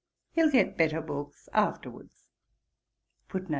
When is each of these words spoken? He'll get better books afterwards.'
He'll 0.31 0.49
get 0.49 0.77
better 0.77 0.99
books 0.99 1.47
afterwards.' 1.53 2.25